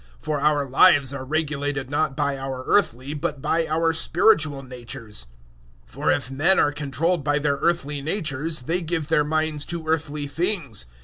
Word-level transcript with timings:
For 0.17 0.39
our 0.41 0.67
lives 0.67 1.13
are 1.13 1.23
regulated 1.23 1.91
not 1.91 2.15
by 2.15 2.35
our 2.35 2.63
earthly, 2.65 3.13
but 3.13 3.39
by 3.39 3.67
our 3.67 3.93
spiritual 3.93 4.63
natures. 4.63 5.27
008:005 5.85 5.91
For 5.93 6.09
if 6.09 6.31
men 6.31 6.57
are 6.57 6.71
controlled 6.71 7.23
by 7.23 7.37
their 7.37 7.57
earthly 7.57 8.01
natures, 8.01 8.61
they 8.61 8.81
give 8.81 9.09
their 9.09 9.23
minds 9.23 9.63
to 9.67 9.87
earthly 9.87 10.25
things. 10.25 10.87